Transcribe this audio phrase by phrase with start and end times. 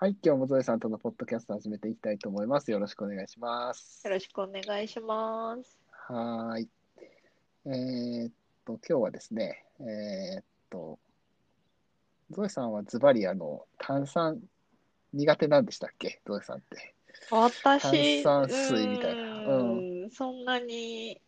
[0.00, 2.70] はい、今日もゾエさんとのポッドキャスト始めていきたいと思います。
[2.70, 4.00] よろしくお願いします。
[4.04, 5.76] よろしくお願いします。
[5.90, 6.68] はーい。
[7.66, 8.32] えーっ
[8.64, 11.00] と、今日はですね、えーっと、
[12.30, 14.38] ゾエさんはズバリあの炭酸
[15.14, 16.20] 苦手なんでしたっけ？
[16.24, 16.94] ゾエさんって。
[17.32, 21.20] 私、炭酸水みたいなうーん、そんなに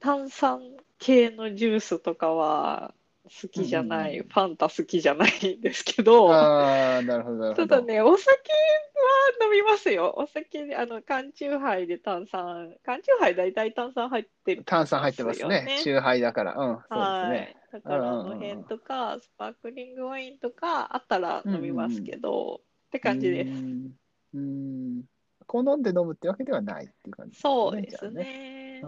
[0.00, 0.60] 炭酸
[0.98, 2.92] 系のジュースとかは
[3.24, 7.66] 好きじゃない、うんうんファンタ好きじゃないんですけど、ああ、なるほど、なるほど。
[7.66, 10.14] ただね、お酒は飲みますよ。
[10.16, 15.66] お酒、あの、缶チューハイで炭酸、缶チューハイ大体炭酸入ってる炭酸入ってますね。
[15.82, 16.54] チューハイだから。
[16.54, 17.56] うん、そうですはね。
[17.70, 17.72] い。
[17.72, 23.50] だから、あうんうんうんの辺とか、スパークリングワインとかあったら飲みますけど、って感じです。
[23.50, 23.92] うーん。
[24.34, 25.04] うーん
[25.46, 27.50] 好んで飲むってわけではないっていう感じですね。
[27.50, 28.80] そうですじゃあね。
[28.84, 28.86] あ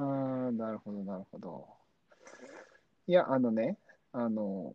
[0.49, 1.67] あ、なるほど、なるほど。
[3.07, 3.79] いや、あのね、
[4.13, 4.75] あの、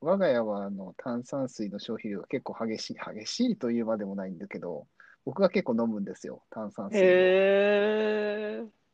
[0.00, 4.86] 我が家はあの炭酸水の消費量が結構激しい、激しいというまでもないんだけど、
[5.24, 7.04] 僕が結構飲むんですよ、炭酸水を。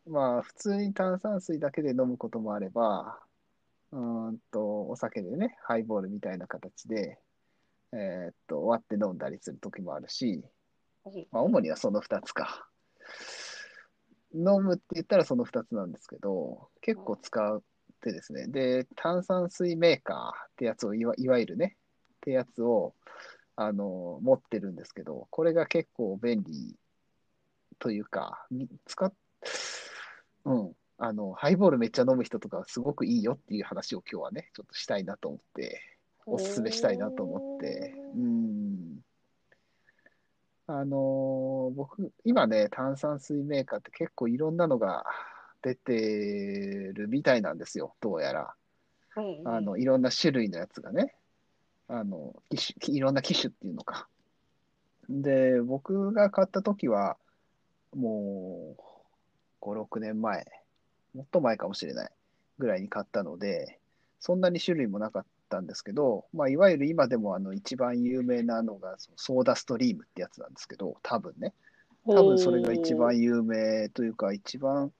[0.06, 3.20] まあ、普通に炭酸水だけで飲むこともあれば、
[3.92, 7.18] うーんと、お酒でね、ハイボールみたいな形で、
[7.92, 10.44] えーっと、割って飲んだりする時もあるし、
[11.32, 12.68] まあ、主にはその2つか。
[14.32, 17.60] 飲むって言ったらその2つなんですけど、結構使
[18.00, 21.76] ってですね、で、炭酸水メーカーってやつをいわ、いわゆるね、
[22.14, 22.94] ってやつを、
[23.56, 26.74] あの、持ってるんですけど、これが結構便利
[27.78, 29.12] というか、み使っ、
[30.46, 35.82] うん、あの、ハイボールめっちゃ飲む人とかはすごくいいよっていう話を今日はね、ちょっとしたいなと思って、
[36.24, 39.00] おすすめしたいなと思って、うん。
[40.66, 45.04] あのー僕、今ね、炭酸水メーカーって結構いろんなのが
[45.62, 48.54] 出てるみたいなんですよ、どうやら。
[49.16, 51.14] うんうんあの、いろんな種類のやつがね。
[51.88, 54.08] あの、機種、いろんな機種っていうのか。
[55.08, 57.16] で、僕が買った時は、
[57.94, 58.82] もう、
[59.60, 60.46] 5、6年前、
[61.14, 62.10] もっと前かもしれない
[62.58, 63.80] ぐらいに買ったので、
[64.20, 71.52] そんなに種類もなかったんですけど、まあ、いわゆる今でもあの一番有名なのが、そのソーダストリームってやつなんですけど、多分ね。
[72.06, 74.92] 多分それが一番有名というか、一番、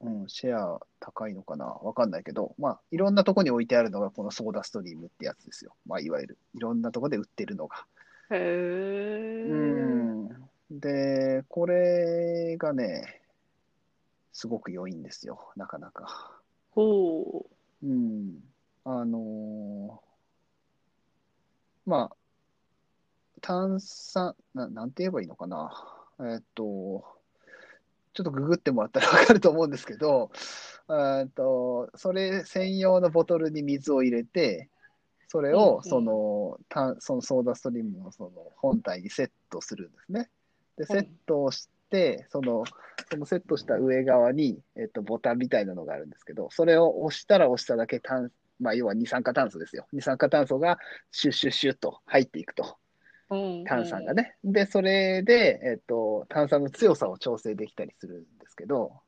[0.00, 1.64] うん、シェア高いのかな？
[1.64, 5.74] わかんないけど、まあ、いろんなとこに置いてあるのがこのソーダストリームってやつですよ。
[5.86, 7.86] まあ、いわゆる、いろんなとこで売ってるのが。
[8.30, 9.50] へえ。
[9.50, 10.28] うん。
[10.70, 13.22] で、これがね、
[14.32, 16.40] すごく良いんですよ、なかなか。
[16.72, 17.46] ほ
[17.82, 18.40] うん。
[18.84, 20.06] あのー
[21.88, 22.16] まあ、
[23.40, 25.70] 炭酸、な、なんて言えばいいのかな？
[26.18, 27.15] えーっと、
[28.16, 30.30] ちょっとググってもらったらわかると思うんですけど、
[30.88, 34.70] えーっと、それ専用のボトルに水を入れて、
[35.28, 40.30] それをんその、炭そのソーダストリームのその本体にセットするんですね。
[40.78, 42.64] で、うんセットをして、その、
[43.10, 49.86] そのセットした上側に、えっと、ボタンみたいなのがあるんですけど、それを押したら押しただけ炭、まあ、要は二酸化炭素ですよ。
[49.92, 50.78] 二酸化炭素が
[51.12, 52.78] シュッシュッシュッと入っていくと。
[53.64, 54.14] 炭酸が。
[54.14, 54.36] ね。
[54.44, 59.00] で、それで、えっと、炭酸の強さを調整できたりするんですけど、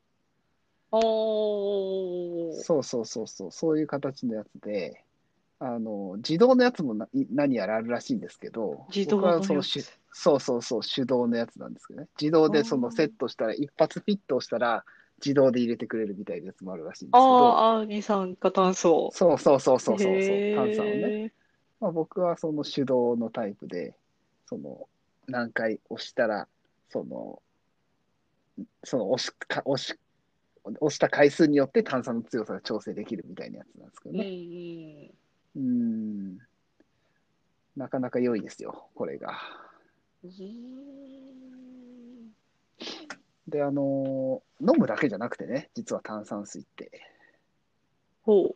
[0.91, 2.53] おー。
[2.61, 5.03] そうそうそうそう、そういう形のやつで、
[5.59, 9.99] あの、自動のやつもない何やらあるらしいんですけど、自動のやそのしつ。
[10.11, 12.07] そうそうそう、手動のやつなんですけどね。
[12.19, 14.83] 自動でそのセットしたら、一発ピッと押したら、
[15.23, 19.11] 自動で入れてくれるみたいなやつもあるらしいんですけど、あーあー、二酸化炭素。
[19.13, 21.31] そうそうそうそうそうそう、炭酸をね。
[21.81, 23.95] まあ、僕はその手動のタイプで、
[24.49, 24.89] その
[25.27, 26.47] 何回押したら、
[26.89, 27.39] その、
[28.83, 29.95] その押しか押し
[30.65, 35.11] 押した回数によって炭酸の強さが調整できるみたいなやつなんですけどね。
[35.55, 36.33] うん。
[36.33, 36.37] ん、
[37.77, 39.39] なかなか良いですよ、これが。
[43.47, 46.89] で、あの飲むだけじゃなくてね、実は炭酸水って。
[48.23, 48.55] ほ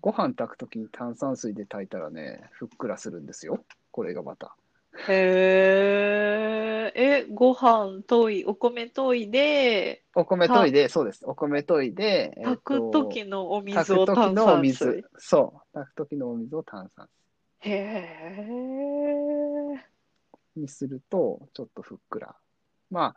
[0.00, 4.54] ご飯炊くときに炭酸水で炊いたらね、ふっくらするんですよ、これがまた。
[5.08, 11.24] へえ、え、ご飯とい、お米といで、お米研いで、そうです。
[11.24, 15.04] お米研いで、えっ炊くと時のお水炊く炭のお酸水水。。
[15.18, 15.74] そう。
[15.74, 17.08] 炊く時のお水を炭酸
[17.60, 18.30] へえ、
[20.56, 22.34] 水にすると、ちょっとふっくら。
[22.90, 23.14] ま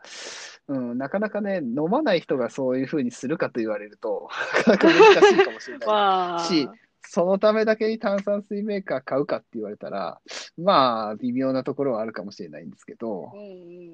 [0.68, 4.28] うん、なかなかね、飲まない人がそういうふうにするかと言われると、
[4.66, 5.88] なかなか難しいかもしれない。
[5.88, 6.68] まあ、し
[7.06, 10.20] そのためだけに炭酸水メーカー買うかって言われたら、
[10.56, 13.42] まあ、微妙なところはあるかもしれないんですけどう、んう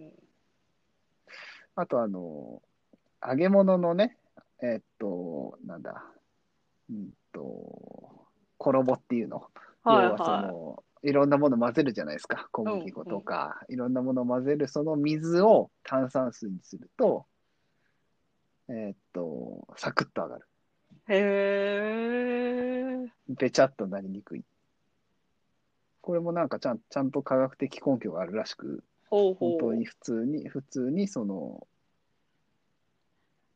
[0.08, 0.12] ん。
[1.76, 2.62] あとあの、
[3.26, 4.16] 揚げ物のね、
[4.62, 6.04] えっと、なんだ、
[6.90, 8.26] うんと、
[8.58, 9.38] 衣っていうの。
[9.82, 12.48] はい要はそはの、いろんなもの混ぜるじゃないですか。
[12.52, 17.26] 小麦粉とか、いろんなものを混ぜる、その水を炭酸水にすると、
[18.68, 20.49] えーっと、サクッと上がる。
[21.10, 23.12] へえ。
[23.28, 24.44] べちゃっとなりにくい。
[26.00, 29.50] これもなんかちゃんちゃんと科学的根拠があるらしく、ほうほう。
[29.52, 31.66] 本当に普通に、普通にその、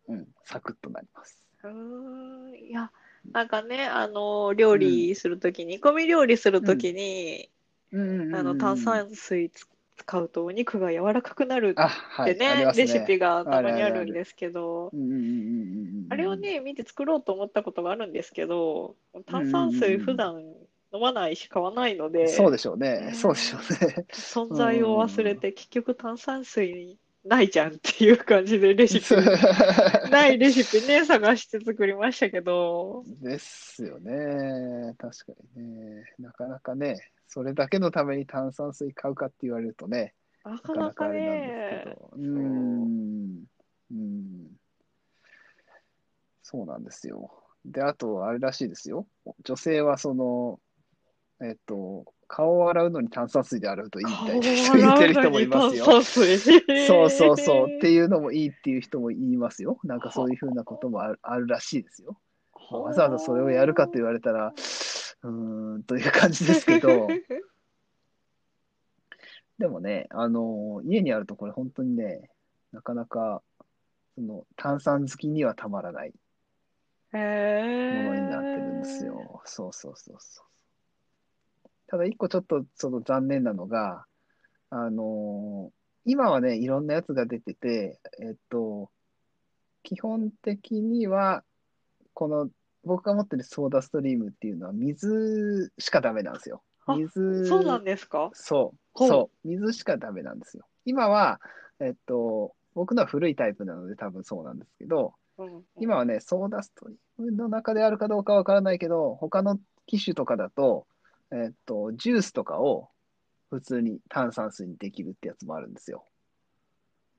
[0.09, 1.49] うん、サクッとなります。
[1.62, 2.91] うーんいや、
[3.33, 7.51] なんかね、あの、料理するときに、煮込み料理するときに、
[7.93, 18.94] うんうんうんうんあの、炭酸水つ使うとお肉が柔らかくなるあ、っはい、てね、ありますねレシピがたまにああるんですけど、うんうんうんうんうんあれをね、見て作ろうと思ったことがあるんですけど、
[19.26, 20.43] 炭酸水普段
[20.93, 23.06] 飲まないし買わないので、そうでしょうね。
[23.08, 24.06] うんそうでしょうね。
[24.12, 29.14] 存在を忘れて、結局炭酸水ないじゃんっていう感じでレシピ、
[30.11, 34.94] ないレシピね、探して作りましたけど、ですよね。
[34.99, 35.62] 確かに
[35.96, 36.14] ね。
[36.19, 36.96] なかなかね、
[37.29, 42.11] それだけのために炭酸水買うかって言われるとね、ななかなかあれなんですねけ、ど。
[42.12, 43.44] うーん。
[43.91, 44.47] うん。
[46.43, 47.31] そうなんですよ。
[47.65, 49.06] で、あと、あれらしいですよ。
[49.43, 50.61] 女性はその、
[51.41, 55.85] えっと、顔を洗うのに炭酸水で洗うといいみたいな人言ってる人もいますよ。
[56.87, 57.69] そうそうそう。
[57.69, 59.79] っていうのもいいっていう人も言いますよ。
[59.85, 62.19] なんかそういうふうなこともあるあるらしいですよ。
[62.70, 64.53] わざわざそれをやるかと言われたら、
[65.25, 67.09] うーん、という感じですけど、
[69.59, 72.31] でもね、あの、家にあるとこれ本当にね、
[72.73, 73.43] なかなか、
[74.15, 76.12] その炭酸好きにはたまらない
[77.12, 79.43] へもーのになってるんですよ。
[79.44, 81.69] そうそうそうそう。
[81.87, 84.06] ただ一個ちょっとその残念なのが、
[84.70, 85.73] あの
[86.05, 88.91] 今はね、いろんなやつが出てて、えっと、
[89.82, 91.44] 基本的には、
[92.12, 92.50] この
[92.85, 96.63] 僕が持ってるソーダストリームっていうのは水しかダメなんですよ。
[96.87, 98.31] あ水、そうなんですか？
[98.35, 100.67] そう、そう、水しかダメなんですよ。
[100.85, 101.41] 今は、
[101.81, 110.87] えっと、僕のは古いタイプなので多分そうなんですけど、うん今はね、ソーダストリームの中であるかどうかわからないけど、他の機種とかだと、
[111.33, 112.89] えっと、ジュースとかを
[113.51, 116.05] 普通に炭酸水にできるってやつもあるんですよ。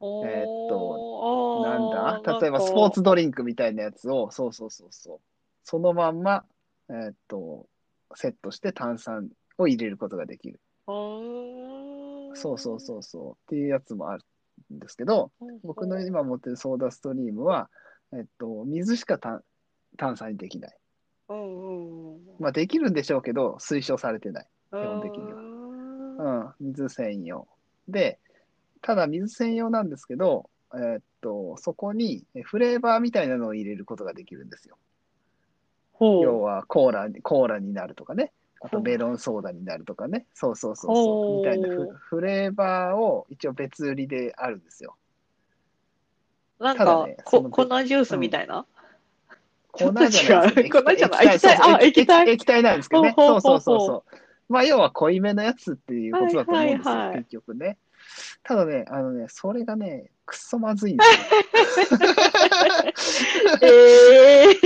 [0.02, 1.90] えーっおーなん
[2.24, 2.40] だ？
[2.40, 5.20] 例えばスポーツドリンクみたいなやつを、そうそうそうそう。
[5.66, 6.46] そのまんま、
[6.90, 7.68] えっと、
[8.14, 10.62] セットして炭酸を入れることができる。
[12.36, 13.32] そうそうそうそう。
[13.32, 14.24] っていうやつもある
[14.74, 15.32] んですけど、
[15.64, 17.70] 僕の今持ってるソーダストリームは、
[18.14, 19.42] えっと、水しか炭
[19.98, 20.78] 炭酸にできない。
[22.40, 24.48] まあ、できるんでしょうけど、推奨されてない。
[24.70, 25.42] 基本的には
[26.18, 27.48] はうん、水専用。
[27.88, 28.20] で、
[28.82, 34.78] ただ水専用なんですけど、えーっと、そこにえフレーバーみたいなのを入れることができるんですよ。
[36.00, 38.32] 要はコーラに、コーラになるとかね。
[38.62, 40.26] あとメロンソーダになるとかね。
[40.34, 41.38] そうそうそうほそうう。
[41.38, 44.96] みたいなフフレーバーを一応別売りであるんですよ。
[46.60, 48.60] なんかこねその粉ジュースみたいな？
[48.62, 48.66] う
[49.74, 52.30] 粉じゃない 液体そうそう液体あ液体？
[52.30, 53.14] 液体なんですけどね。
[53.16, 54.16] そううそうそうそう。
[54.48, 57.78] まあ、要は濃いめのやつっていうことだと思うんですよ、はいはいはい結局ね。
[58.44, 62.00] ただね、あのね、それがね、くっそまずいんですよ。
[63.62, 64.58] えー、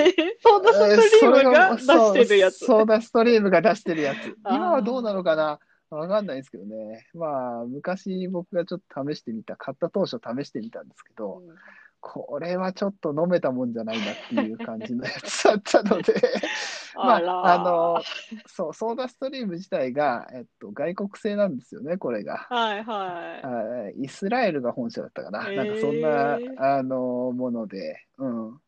[0.42, 2.66] ソーダストリームが出してるやつ。
[2.66, 4.36] ソーダストリームが出してるやつ。
[4.50, 5.60] 今はどうなのかな？
[5.90, 7.08] わかんないですけどね。
[7.14, 11.56] まあ、昔僕がちょっと試してみた、買った当初試してみたんですけど、うん
[12.02, 16.14] これはちょっと飲めたもんじゃないなっていう感じのやつだったので、
[16.96, 18.02] まあらあ、あの、
[18.48, 22.48] そう、ソーダストリーム自体が、えっと、外国製なんですよね、これが。
[22.50, 25.44] はいはあイスラエルが本社だったかな。
[25.44, 25.56] へー。
[25.56, 28.62] なんかそんな、あの、もので、うん。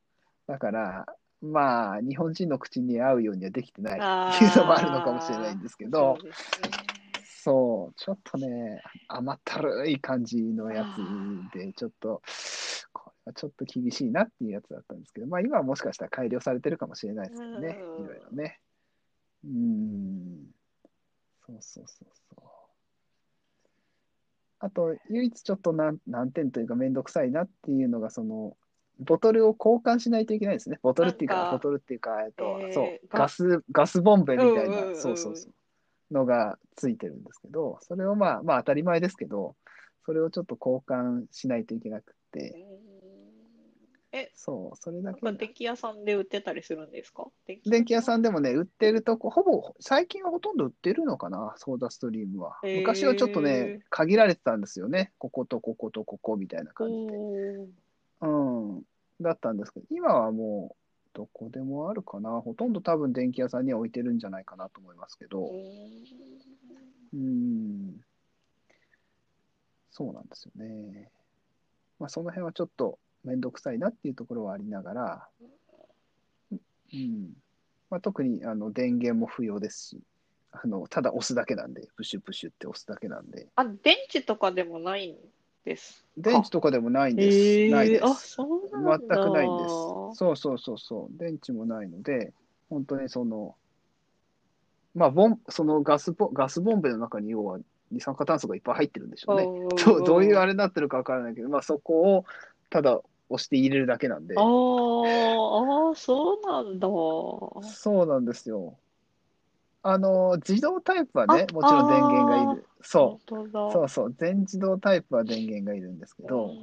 [0.47, 1.05] だから、
[1.41, 4.00] まあ、日本人の口に合うようにはできてない。
[4.33, 4.35] い。
[4.35, 6.17] っていうのもあるのかもしれないんですけど。
[7.23, 7.93] そう、ね。
[7.97, 10.85] ちょっとね、甘ったるい感じのや
[11.53, 12.21] つで、ちょっと、
[13.36, 18.60] ちょっと厳しいなっていうやつだったんですけど、まあ今はもしかしたら改良されてるかもしれないですけどね、うんいろいろね。
[19.46, 20.48] うーん、
[21.46, 22.44] そうそうそうそう。
[24.60, 28.56] あと、唯一ちょっと難難点というかめんどくさいなっていうのが、その、
[29.00, 30.80] ボトルを交換しないといけないですね。
[30.84, 35.54] ボトルっていうか、かボトルっていうか、えっと、えーそう、がガス、ガスボンベみたいな、うんうんうんそうそうそう。
[36.13, 39.56] のがついてるんですけど、それをまあ、まあ当たり前ですけど、
[40.06, 42.71] それをちょっと交換しないといけなくて、
[44.13, 45.22] え、そう、それだけ。
[45.32, 47.27] 電気屋さんで売ってたりするんですか？
[47.65, 52.60] 電気屋さんんでもね、売ってるとこ、ほぼ、最近はほとんど売ってるのかな、ソーダストリームは。
[52.63, 55.13] へー昔はちょっとね、限られてたんですよね。
[55.18, 57.18] こことこことここみたいな感じで。
[58.22, 58.27] う
[58.80, 58.84] ん。
[59.22, 60.75] だったんですけど、今はもう
[61.13, 62.41] どこでもあるかな。
[62.41, 65.39] ほとんど多分電気屋さんには置いてるんじゃないかなと思いますけうど。
[65.41, 65.48] ん
[67.13, 68.01] うん。
[69.91, 71.12] そうなんですよね。
[72.00, 75.28] まあ、その辺はちょっとめんどくさいなっていうところはありながら、
[76.51, 76.56] う
[76.96, 77.30] ん。
[77.90, 80.00] まあ、特にあの電源も不要ですし、
[80.51, 85.18] あのただ押すだけなんで、プシュプシュって押すだけなんで、あ、電池とかでもないん
[85.66, 87.38] です電池とかでもないんです。
[87.38, 88.04] へえないです。
[88.06, 89.24] あ、そうなん全だ。
[89.24, 89.74] くないんです。
[90.18, 91.18] そうそうそうそう。
[91.18, 92.34] 電池もないので、
[92.70, 93.56] 本当にその、
[94.94, 97.60] まあ、ボン、そのガスボ、ガスボンベの中に要は
[97.92, 99.46] 二酸化炭素がいっぱい入ってるんでしょうね。
[99.86, 102.25] どうどういうあれれになってるかわからないけど、まあ、そこを
[102.70, 106.88] ただ押して入れるだけなんであ、ーあー、そうなんだ。
[107.69, 108.77] そうなんですよ。
[109.83, 112.65] あの、自動タイプはね、あもちろん電源がいる。
[112.81, 113.71] そう、だ。
[113.71, 116.53] そうそう、全自動タイプは電源がいるんですけど、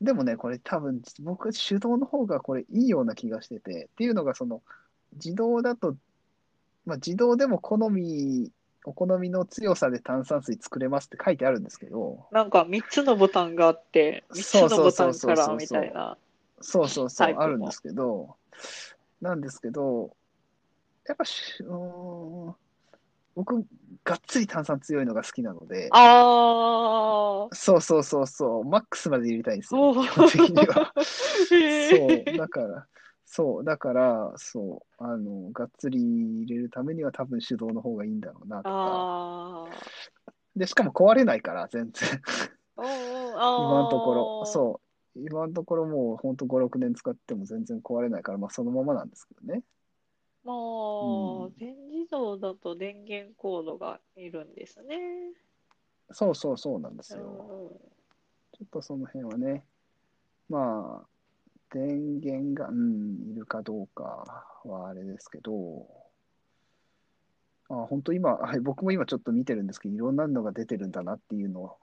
[0.00, 4.62] でもね、これ多分、僕、手動の方がこれいいような気がしてて、っていうのが、その、
[5.14, 5.96] 自動だと、
[6.86, 8.50] まあ、自動でも好み、
[8.84, 16.16] お好みの強さで炭酸水作れますって書いてあるんですけど、なんか3つのボタンがあって、3つそうそうのボタンそうそうそうからみたいな。
[16.60, 18.36] そうそうそう、あるんですけど、
[19.20, 20.16] なんですけど、
[21.06, 22.54] やっぱし、うーん、
[23.34, 23.64] 僕、
[24.04, 30.92] がっつり炭酸強いのが好きなので、ああ、そうそうそうそう、マックスまで入れたいんですよ、お基本的には。
[31.50, 32.86] へそう、だから、
[33.30, 39.68] そう、だから、そう、あの、がっつり入れるためには多分手動の方がいいんだろうなとか。
[40.56, 42.08] で、しかも壊れないから、全然。
[42.78, 42.98] うんうん
[43.58, 44.46] 今のところ、う。
[44.46, 44.80] そ
[45.14, 49.62] う、今のところもう本当5、6年使っても全然壊れないから、まあそのままなんですけどね。
[50.42, 55.32] まうんあ、全自動だと電源コードがいるんですね。
[56.12, 57.24] そうそうそうなんですうよ。
[57.26, 57.28] ん
[58.56, 59.66] ちょっとその辺はね、
[60.48, 61.17] まあ、
[61.72, 65.86] 電源が、うん、いるかどうかはあれですけど、
[67.70, 71.76] あ、本当今、はい、僕も今ちょっと見てるんですけど、いろんなのが出てるんだなっていうのを、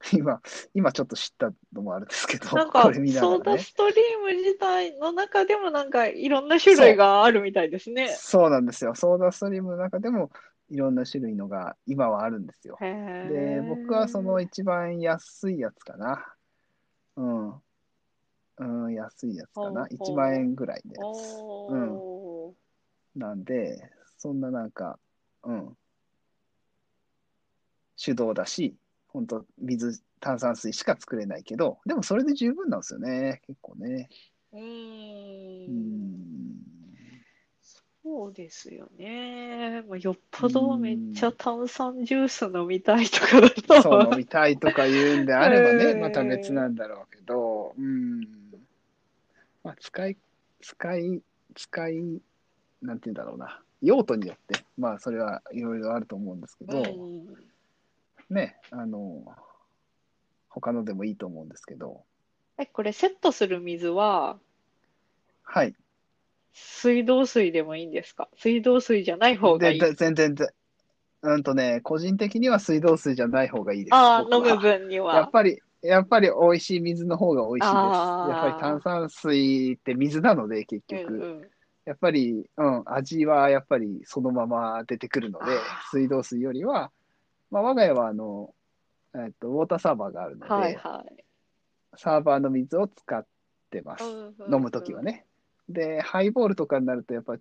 [0.12, 0.42] 今、
[0.74, 3.58] 今ちょっと知ったのもあるんですけど、なんか、これ見なソーダ。
[3.58, 8.08] ストリーム自体の中でもなんかいろんな種類があるみたいですね。
[8.08, 8.94] そうなんですよ。
[8.94, 10.30] ソーダストリームの中でも
[10.70, 12.76] いろんな種類のが今はあるんですよ。
[12.80, 13.60] へで、え。
[13.62, 16.34] 僕はその一番安いやつかな。
[17.16, 17.54] うん。
[18.58, 19.68] うん、安いやつかな。
[19.68, 21.02] ほうほう1万円ぐらいのやつ。
[21.04, 22.54] おー
[23.18, 24.98] なんで、そんななんか、
[25.44, 25.76] うん。
[28.02, 28.76] 手動だし、
[29.08, 33.40] 本当水、炭酸水しか作れないけど、でもそれで十分なんですよね。
[33.46, 34.08] 結構ね。
[34.52, 34.58] う。
[34.58, 36.34] んん。
[38.04, 39.82] そうですよね。
[39.88, 43.82] まあ、よっぽどめっちゃ炭酸ジュース飲みたいとかだと。
[43.82, 48.43] そう飲みたいとか言うんであればね、う んまた別なんだろうけど、うん。
[49.64, 50.16] まあ、使い、
[50.60, 51.22] 使い、
[51.54, 51.94] 使い、
[52.82, 53.60] なんて言うんだろうな。
[53.82, 57.34] 用途によって、まあ、それはいろいろあると思うんですけど、うん
[58.30, 59.24] ね、あの、
[60.48, 62.04] 他のでもいいと思うんですけど、
[62.58, 64.38] え、これセットする水は
[65.42, 65.74] はい。
[66.52, 68.28] 水道水でもいいんですか？
[68.36, 69.80] 水道水じゃない方がいい。
[69.80, 70.46] で、で全然、ぜ
[71.22, 73.94] うんとね、個人的には水道水じゃない方がいいです。
[73.94, 75.26] ああ、飲む分にやっは。
[75.32, 77.70] ぱり、やっぱり美味しい水の方が美味しいです。
[77.70, 81.12] やっぱり炭酸水って水なので、結うん局。
[81.12, 81.50] うん。
[81.84, 85.44] やっぱり、うん、味はやっぱりそのまま出てくるので
[85.90, 86.90] 水道水よりは、
[87.50, 88.54] まあ、我が家はあの、
[89.14, 91.24] えっと、ウォーターサーバーがあるので、はいはい。
[91.96, 93.26] サーバーの水を使っ
[93.70, 94.04] てます。
[94.50, 95.12] 飲むときはね。
[95.12, 95.26] ね。
[95.68, 97.36] で、ハイボールとかになると、やっぱ、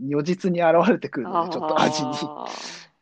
[0.00, 2.14] 如実に現れてくるので、ちょっと味に。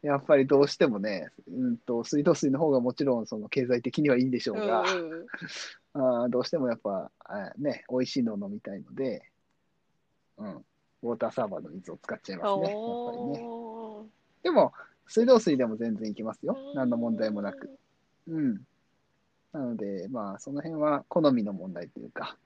[0.04, 4.84] あやっぱりどうしてもね、うんと、水道水の方がもちろんその経済的にはいいんでしょうーが、
[5.94, 9.22] あーどうしてもやっぱ、あーね、美味しいのを飲みたいので、
[10.38, 10.64] うん、
[11.02, 13.40] ウォーターサーバーの水を使っちゃいますね、やっぱりね。
[14.42, 14.72] でも、
[15.06, 16.56] 水道水でも全然いけますよ。
[16.74, 17.70] 何の問題もなく。。
[18.28, 18.66] うん。
[19.52, 22.36] なので、まあ、その辺は好みの問題というか、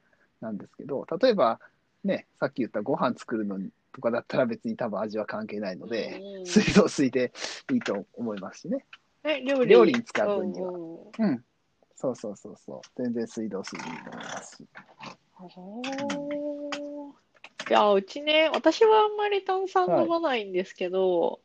[0.40, 1.60] なんですけど、例えば、
[2.04, 3.58] ね、さっき言ったご飯作るの
[3.94, 7.32] とかだったら別に多分味は関係ないので、うん水道水で
[7.72, 8.84] いいと思いますしね。
[9.22, 11.44] え、料理料理に使う分にはうんうんうん。
[11.96, 13.02] そうそうそうそう。
[13.02, 14.66] 全然水道水でいいと思いますし。
[17.70, 21.40] いや、うちね、私はあんまり炭酸飲まないんですけど、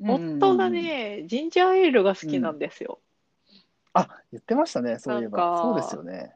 [0.00, 3.00] 夫がうん、ね、ジンジャーエールが好きなんですよ。
[3.94, 5.38] あ、言ってましたね、そういえば。
[5.38, 6.34] かそうですよね。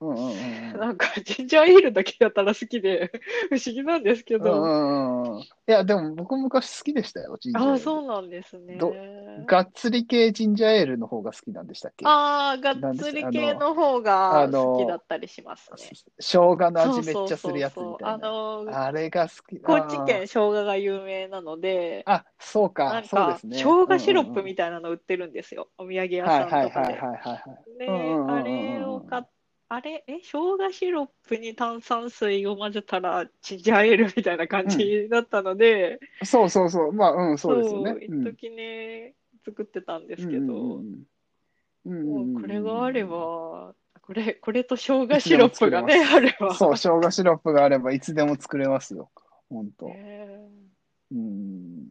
[0.00, 0.80] うんうんうんうん。
[0.80, 3.10] なんか、ジンジャーエールだけやったら好きで、
[3.50, 4.62] 不思議なんですけうんうど。
[4.66, 8.78] んうんうんいや、でも僕昔好きでしたよ、ジンジャーエールああ、そうなんですね。
[8.78, 8.92] ど
[9.46, 12.04] がっつり系ジンジャーエールの方が好きなんでしたっけ？
[12.06, 15.92] ああ、がっつり系の方が好きだったりしますね。
[16.20, 18.84] 生姜の味めっちゃするやつみたいあな。
[18.84, 19.60] あれが好き。
[19.62, 23.62] 高知県生姜が有名なので、あそうなか、そうですね。
[23.62, 25.70] 生姜シロップいみたいなの売ってるんですよ。
[25.78, 26.94] お土産屋はいはいさんとかで。
[26.94, 27.68] はいはい
[28.26, 29.22] あれを買っ
[29.70, 36.92] あれ、え、生姜シロップに炭酸水を混ぜたらジンジャーエールみたいな感じだったので、そうそうそう。
[36.92, 37.90] まあ、うん、そうですよね。
[37.90, 41.04] そう一時ね、作ってたんですけど、うんうんうんうん
[41.84, 46.54] もうんうこれがあれば、これ、これと生姜シロップがね、あれば。
[46.54, 49.10] そう、生姜シロップがあればいつでも作れますよ。
[49.48, 49.86] 本当。
[49.86, 50.48] ね
[51.12, 51.86] うん。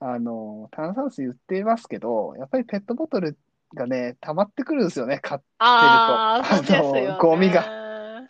[0.00, 3.36] あの、炭酸水売っていますけど、やっぱりペットボトル
[3.76, 5.20] がね、溜まってくるんですよね。
[5.20, 7.06] 買っああ、そうですよね。
[7.08, 7.64] あのゴミが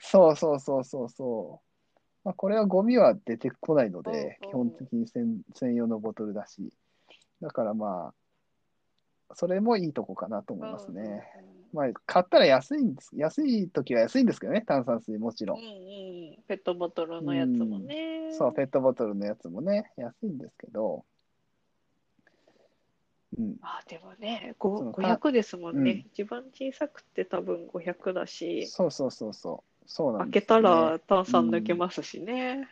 [0.00, 1.98] そうそうそうそうそう。
[2.24, 6.70] まあ、これはゴミは出てこないので、うんうん基本的に専専用のボトルだし。
[7.40, 8.12] だからま
[9.30, 11.22] あ、それもいいとこかなと思いますね。
[11.72, 13.10] まあ、買ったら安いんです。
[13.16, 15.64] 安い時は安いんですけどね、炭酸水もちろんうん。
[15.64, 18.32] うん、ペットボトルのやつもね。
[18.32, 21.04] そう、ペットボトルのやつもね、安いんですけど、
[23.38, 25.90] うん、あ、でもね、ごそう500ですもんね。
[25.90, 32.68] うん一番小さくて多分500だし、そうそうそうそう、そうなん開けたら炭酸抜けますしね。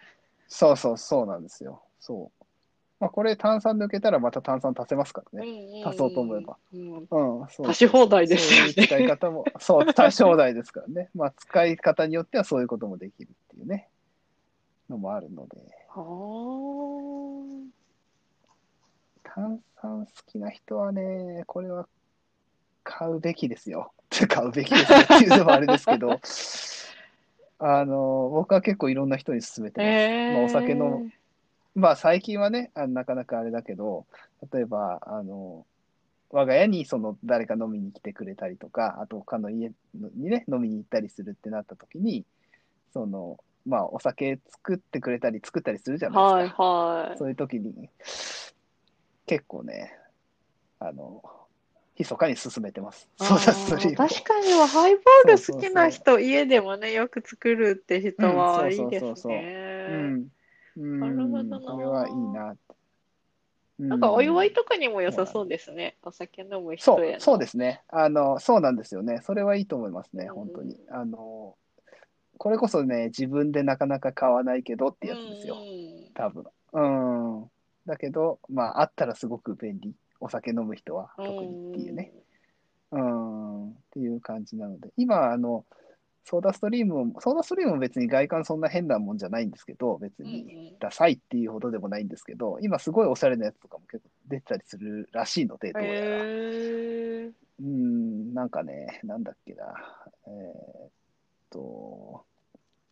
[0.48, 1.82] そうそうそうなんですよ。
[2.00, 2.44] そう。
[3.00, 5.82] まあ、これ炭酸抜けたらまた炭酸足せますからね。
[5.82, 6.56] ん足そうと思えば。
[6.72, 7.06] うんうん、
[7.48, 11.10] そう足し放題ですよねそういう使い方も、 そう、足し放題ですからね。
[11.14, 13.88] まあ、使い方によってはそういうこともできるっていうね、
[14.88, 16.02] のもあるので、は
[19.24, 19.34] あ。
[19.34, 21.86] 炭酸好きな人はね、これは
[22.82, 23.92] 買うべきですよ。
[24.28, 26.20] 買うべきですよっていうのもあれですけど、
[27.58, 29.90] あの、僕は結構いろんな人に勧めてます。
[29.90, 31.12] えまあお酒飲む
[31.74, 34.06] まあ最近はね、あのなかなかあれだけど、
[34.52, 35.66] 例えば、あの、
[36.30, 42.24] 我が家にその誰か飲みに来てくれたりとか、あと他の家にね、飲みに行ったりするってなった時に、
[42.92, 46.62] その、まあお酒作ってくれたり作ったりするじゃないですか。
[46.62, 47.18] はいはい。
[47.18, 47.90] そういう時に、
[49.26, 49.96] 結構ね、
[50.78, 51.22] あの、
[51.98, 53.08] 密かに進めてます。
[53.16, 54.08] ソーダストリームを。
[54.08, 59.86] 確かにはハイボール好きな人、家でもね、よく作るって人はうんいいですね。
[59.88, 60.28] うん。
[60.76, 61.00] うん。
[61.00, 62.56] なるほどなこれはいいな。
[63.78, 65.96] なんかお祝いととかにも良さそうですね。
[66.02, 67.20] お酒飲む人への。
[67.20, 67.82] そう、ですね。
[67.88, 69.20] あの、そうなんですよね。
[69.22, 70.76] それはいいと思いますね、うん本当に。
[70.90, 71.56] あの、
[72.38, 76.44] これこそね、自分でなかなか買わないけどってやつですよう、ん多分。
[76.72, 76.80] う
[77.42, 77.50] ん。
[77.86, 79.94] だけど、まあ、あったらすごく便利。
[80.20, 82.12] お酒飲む人は特にっていうね。。
[82.92, 83.70] うん。
[83.70, 84.90] っていう感じなので。
[84.96, 85.66] 今、あの、
[86.24, 95.96] ソーダストリームも、ソーダストリームも別に外観そんな変なもんじゃないんですけど、別うんにダサいっていうほどでもないんですけど、今すごいおしゃれなやつとかも結構出てたりするらしいので、どうやら。
[95.96, 99.74] へーうん、なんかね、なんだっけな。
[100.26, 100.90] えーっ
[101.50, 102.24] と、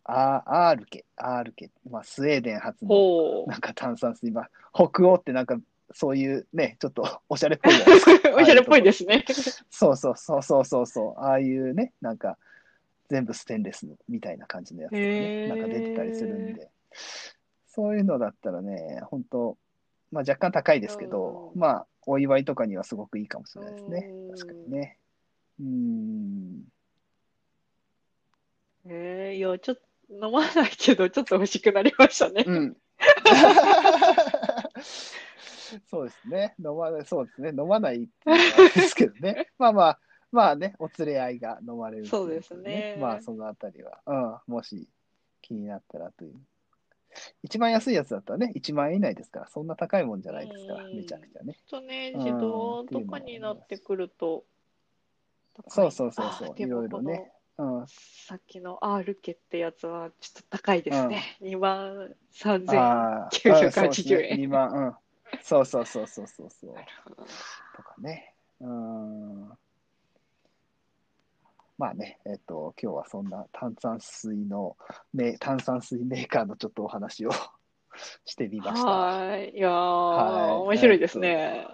[0.05, 5.57] アアールケ、アールケ、まあ、スウェーデン発のなんか炭酸水、まあ、北欧ってなんか
[5.93, 8.35] そういうね、ちょっとおしゃれっぽいじゃないですか。
[8.35, 9.23] おしゃれっぽいですね。
[9.69, 12.37] そうそうそうそうそうそう、ああいうね、なんか
[13.09, 16.69] 全部ステンレスみたいな感じのやつとかへね、ーなんか出てたりするんで、
[17.67, 19.57] そういうのだったらね、本当
[20.11, 24.35] まあ若干高いですけど、うんまあお祝いとかにはすごくいいかもしれないですねうん。
[24.35, 24.97] 確かにね。
[25.59, 26.63] うん。
[28.85, 29.81] えー、いや、ちょっと
[30.21, 32.43] 飲まないけど、ちょっと欲しくなりましたね。
[32.45, 32.77] うん。
[35.89, 36.55] そうですね。
[36.59, 37.49] 飲まない、そうですね。
[37.49, 38.07] 飲まない
[38.75, 39.47] ですけどね。
[39.57, 39.99] まあまあ、
[40.31, 44.87] まあね、お連れ合いが飲まれるっていそうですねまあ、そのあたりは、うん、もし
[45.41, 46.35] 気になったらという。
[47.43, 51.57] 一番安いやつだったらね、1万円以内ですから、そんな高いもんじゃないですから、うんめちゃくちゃね。
[51.69, 54.45] とね、うん自動とかになってくると、
[55.67, 57.85] そうそうそうそういろいろねうん。
[57.87, 61.37] さっきの R ケってやつはちょっと高いですね。
[61.41, 62.81] 2万3000円。
[62.81, 64.93] ああ、980そうですね円2万、うん。
[65.41, 66.75] そうそうそうそうそうそう。
[67.75, 68.33] とかね。
[68.59, 69.49] うん。
[71.77, 74.77] まあね、えっと、今日はそんな炭酸水の、
[75.13, 77.31] ね、炭酸水メーカーのちょっとお話を
[78.25, 78.91] してみました。
[78.91, 79.49] はい。
[79.51, 81.67] いやー、はい面白いですね。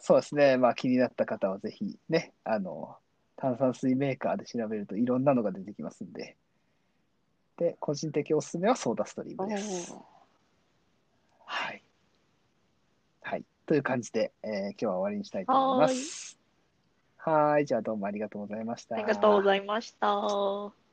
[0.00, 0.56] そうですね。
[0.56, 2.96] まあ気になった方はぜひね、あの、
[3.40, 6.36] 炭酸水メーカーで調べるといろんなのが出てきますんで。
[7.56, 9.94] で、個人的おすすめはソーダストリームです。
[11.46, 11.82] はい。
[13.22, 13.44] はい。
[13.66, 16.38] という感じで、えー今日は終わりにしたいと思います。
[17.18, 17.64] はーい。
[17.64, 18.96] じゃあどうもありがとうございました。
[18.96, 20.87] ありがとうございました。